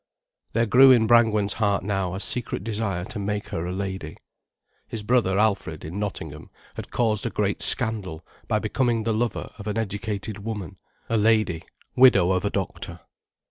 [0.53, 4.17] There grew in Brangwen's heart now a secret desire to make her a lady.
[4.87, 9.67] His brother Alfred, in Nottingham, had caused a great scandal by becoming the lover of
[9.67, 10.77] an educated woman,
[11.07, 11.61] a lady,
[11.95, 13.01] widow of a doctor.